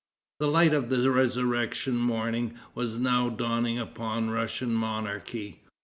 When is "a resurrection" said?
0.91-1.95